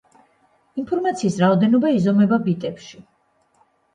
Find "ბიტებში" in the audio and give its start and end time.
2.47-3.01